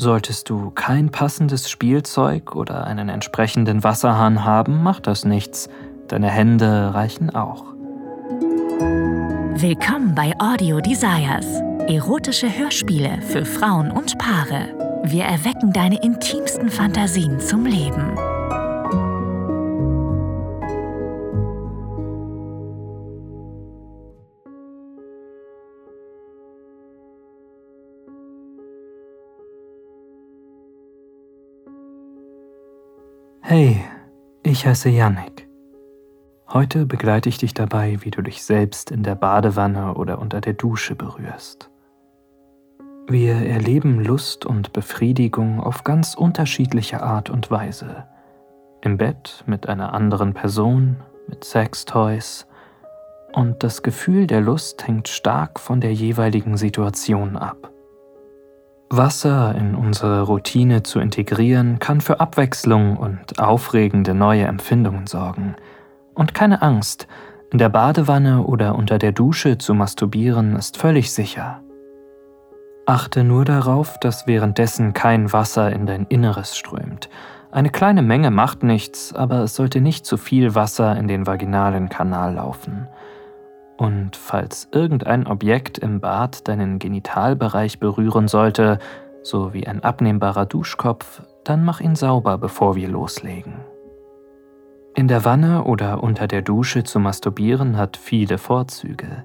[0.00, 5.68] Solltest du kein passendes Spielzeug oder einen entsprechenden Wasserhahn haben, macht das nichts.
[6.06, 7.64] Deine Hände reichen auch.
[9.56, 11.46] Willkommen bei Audio Desires.
[11.88, 15.02] Erotische Hörspiele für Frauen und Paare.
[15.02, 18.37] Wir erwecken deine intimsten Fantasien zum Leben.
[33.50, 33.82] Hey,
[34.42, 35.48] ich heiße Yannick.
[36.50, 40.52] Heute begleite ich dich dabei, wie du dich selbst in der Badewanne oder unter der
[40.52, 41.70] Dusche berührst.
[43.06, 48.04] Wir erleben Lust und Befriedigung auf ganz unterschiedliche Art und Weise.
[48.82, 50.96] Im Bett mit einer anderen Person,
[51.26, 52.46] mit Sextoys.
[53.32, 57.72] Und das Gefühl der Lust hängt stark von der jeweiligen Situation ab.
[58.90, 65.56] Wasser in unsere Routine zu integrieren, kann für Abwechslung und aufregende neue Empfindungen sorgen.
[66.14, 67.06] Und keine Angst,
[67.50, 71.62] in der Badewanne oder unter der Dusche zu masturbieren ist völlig sicher.
[72.86, 77.10] Achte nur darauf, dass währenddessen kein Wasser in dein Inneres strömt.
[77.50, 81.90] Eine kleine Menge macht nichts, aber es sollte nicht zu viel Wasser in den vaginalen
[81.90, 82.88] Kanal laufen.
[83.78, 88.80] Und falls irgendein Objekt im Bad deinen Genitalbereich berühren sollte,
[89.22, 93.54] so wie ein abnehmbarer Duschkopf, dann mach ihn sauber, bevor wir loslegen.
[94.96, 99.24] In der Wanne oder unter der Dusche zu masturbieren hat viele Vorzüge.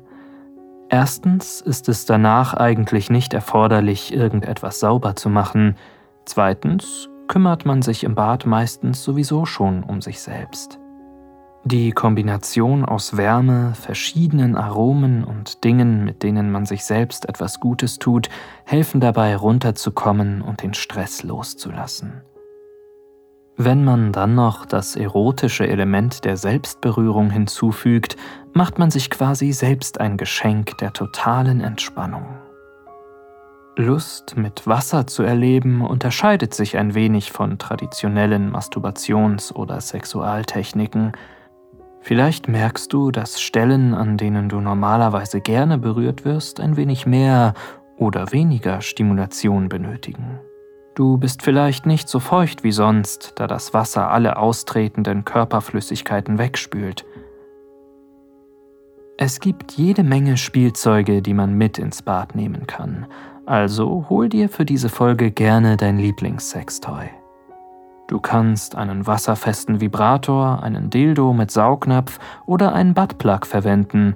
[0.88, 5.78] Erstens ist es danach eigentlich nicht erforderlich, irgendetwas sauber zu machen.
[6.26, 10.80] Zweitens kümmert man sich im Bad meistens sowieso schon um sich selbst.
[11.66, 18.00] Die Kombination aus Wärme, verschiedenen Aromen und Dingen, mit denen man sich selbst etwas Gutes
[18.00, 18.28] tut,
[18.66, 22.22] helfen dabei runterzukommen und den Stress loszulassen.
[23.56, 28.18] Wenn man dann noch das erotische Element der Selbstberührung hinzufügt,
[28.52, 32.25] macht man sich quasi selbst ein Geschenk der totalen Entspannung.
[33.78, 41.13] Lust mit Wasser zu erleben unterscheidet sich ein wenig von traditionellen Masturbations- oder Sexualtechniken,
[42.03, 47.53] Vielleicht merkst du, dass Stellen, an denen du normalerweise gerne berührt wirst, ein wenig mehr
[47.96, 50.41] oder weniger Stimulation benötigen.
[50.96, 57.06] Du bist vielleicht nicht so feucht wie sonst, da das Wasser alle austretenden Körperflüssigkeiten wegspült.
[59.18, 63.08] Es gibt jede Menge Spielzeuge, die man mit ins Bad nehmen kann,
[63.46, 67.22] also hol dir für diese Folge gerne dein Lieblingssextoy.
[68.08, 74.16] Du kannst einen wasserfesten Vibrator, einen Dildo mit Saugnapf oder einen Buttplug verwenden,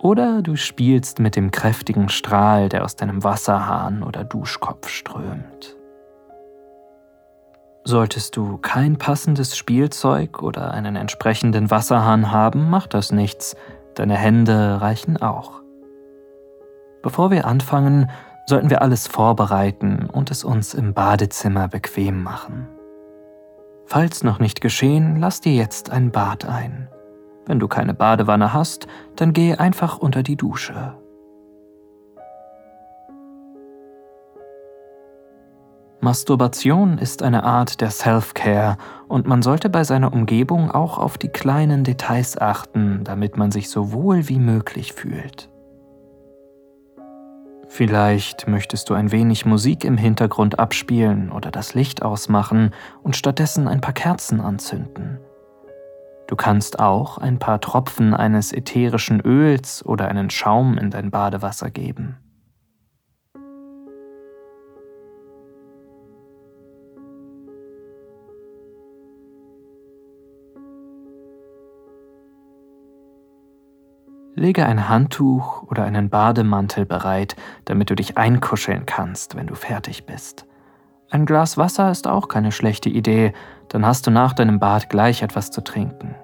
[0.00, 5.76] oder du spielst mit dem kräftigen Strahl, der aus deinem Wasserhahn oder Duschkopf strömt.
[7.84, 13.56] Solltest du kein passendes Spielzeug oder einen entsprechenden Wasserhahn haben, macht das nichts,
[13.94, 15.62] deine Hände reichen auch.
[17.02, 18.10] Bevor wir anfangen,
[18.46, 22.68] sollten wir alles vorbereiten und es uns im Badezimmer bequem machen.
[23.90, 26.88] Falls noch nicht geschehen, lass dir jetzt ein Bad ein.
[27.46, 30.94] Wenn du keine Badewanne hast, dann geh einfach unter die Dusche.
[36.00, 38.76] Masturbation ist eine Art der Self-Care
[39.08, 43.70] und man sollte bei seiner Umgebung auch auf die kleinen Details achten, damit man sich
[43.70, 45.48] so wohl wie möglich fühlt.
[47.68, 53.68] Vielleicht möchtest du ein wenig Musik im Hintergrund abspielen oder das Licht ausmachen und stattdessen
[53.68, 55.20] ein paar Kerzen anzünden.
[56.26, 61.70] Du kannst auch ein paar Tropfen eines ätherischen Öls oder einen Schaum in dein Badewasser
[61.70, 62.18] geben.
[74.38, 80.06] Lege ein Handtuch oder einen Bademantel bereit, damit du dich einkuscheln kannst, wenn du fertig
[80.06, 80.46] bist.
[81.10, 83.32] Ein Glas Wasser ist auch keine schlechte Idee,
[83.68, 86.14] dann hast du nach deinem Bad gleich etwas zu trinken.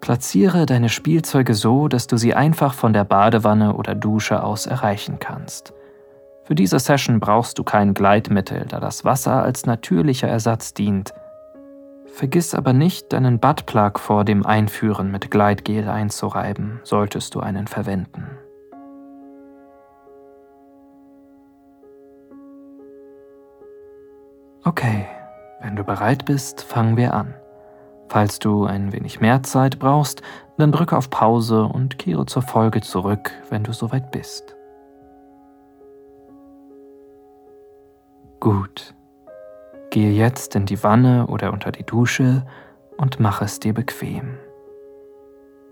[0.00, 5.18] Platziere deine Spielzeuge so, dass du sie einfach von der Badewanne oder Dusche aus erreichen
[5.18, 5.72] kannst.
[6.44, 11.14] Für diese Session brauchst du kein Gleitmittel, da das Wasser als natürlicher Ersatz dient–
[12.12, 18.26] Vergiss aber nicht, deinen Buttplug vor dem Einführen mit Gleitgel einzureiben, solltest du einen verwenden.
[24.64, 25.06] Okay,
[25.60, 27.34] wenn du bereit bist, fangen wir an.
[28.08, 30.22] Falls du ein wenig mehr Zeit brauchst,
[30.56, 34.56] dann drücke auf Pause und kehre zur Folge zurück, wenn du soweit bist.
[38.40, 38.94] Gut.
[39.98, 42.46] Gehe jetzt in die Wanne oder unter die Dusche
[42.98, 44.38] und mach es dir bequem.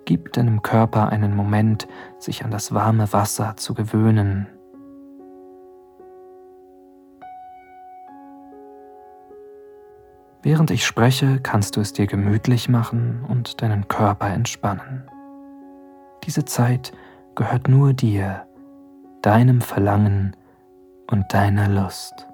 [0.04, 1.86] Gib deinem Körper einen Moment,
[2.18, 4.48] sich an das warme Wasser zu gewöhnen.
[10.42, 15.08] Während ich spreche, kannst du es dir gemütlich machen und deinen Körper entspannen.
[16.24, 16.90] Diese Zeit
[17.36, 18.44] gehört nur dir,
[19.22, 20.34] deinem Verlangen
[21.08, 22.26] und deiner Lust.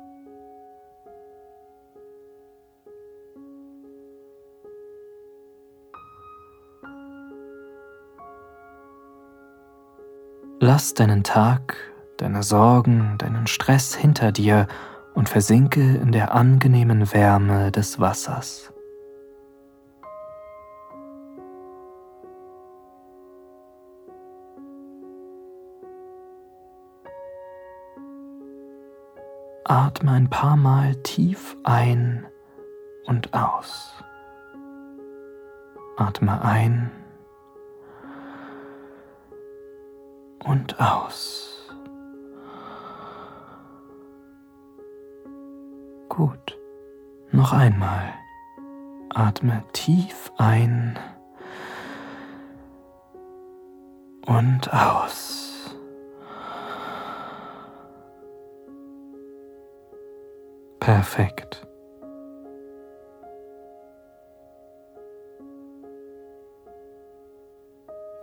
[10.64, 11.74] Lass deinen Tag,
[12.18, 14.68] deine Sorgen, deinen Stress hinter dir
[15.12, 18.72] und versinke in der angenehmen Wärme des Wassers.
[29.64, 32.24] Atme ein paar Mal tief ein
[33.06, 33.92] und aus.
[35.96, 37.01] Atme ein
[40.44, 41.70] und aus.
[46.08, 46.58] Gut.
[47.30, 48.12] Noch einmal.
[49.14, 50.98] Atme tief ein
[54.26, 55.74] und aus.
[60.80, 61.66] Perfekt.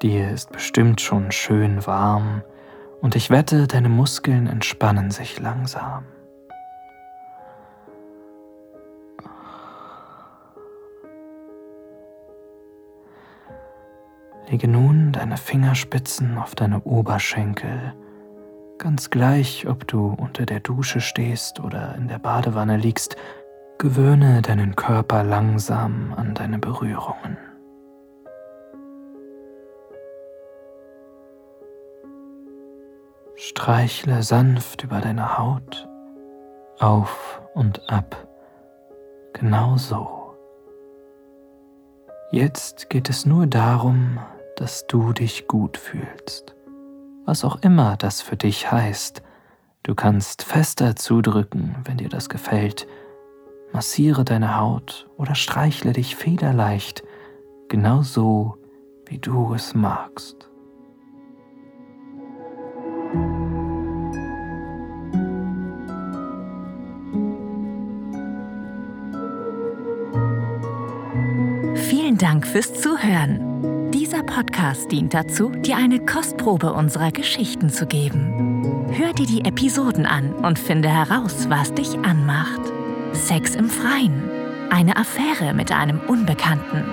[0.01, 2.41] Dir ist bestimmt schon schön warm
[3.01, 6.05] und ich wette, deine Muskeln entspannen sich langsam.
[14.47, 17.93] Lege nun deine Fingerspitzen auf deine Oberschenkel,
[18.77, 23.17] ganz gleich, ob du unter der Dusche stehst oder in der Badewanne liegst,
[23.77, 27.48] gewöhne deinen Körper langsam an deine Berührungen.
[33.59, 35.85] Streichle sanft über deine Haut,
[36.79, 38.25] auf und ab,
[39.33, 40.33] genau so.
[42.31, 44.17] Jetzt geht es nur darum,
[44.55, 46.55] dass du dich gut fühlst,
[47.25, 49.23] was auch immer das für dich heißt.
[49.83, 52.87] Du kannst fester zudrücken, wenn dir das gefällt,
[53.73, 57.03] massiere deine Haut oder streichle dich federleicht,
[57.67, 58.55] genau so,
[59.05, 60.49] wie du es magst.
[72.19, 73.91] Dank fürs Zuhören.
[73.91, 78.89] Dieser Podcast dient dazu, dir eine Kostprobe unserer Geschichten zu geben.
[78.91, 82.59] Hör dir die Episoden an und finde heraus, was dich anmacht.
[83.13, 84.29] Sex im Freien,
[84.69, 86.83] eine Affäre mit einem Unbekannten,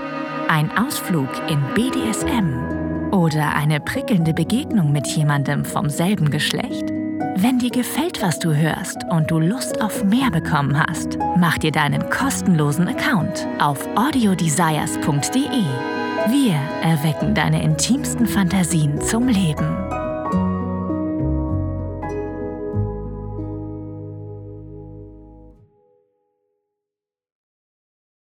[0.46, 6.95] ein Ausflug in BDSM oder eine prickelnde Begegnung mit jemandem vom selben Geschlecht?
[7.38, 11.70] Wenn dir gefällt, was du hörst und du Lust auf mehr bekommen hast, mach dir
[11.70, 15.44] deinen kostenlosen Account auf audiodesires.de.
[16.30, 19.95] Wir erwecken deine intimsten Fantasien zum Leben.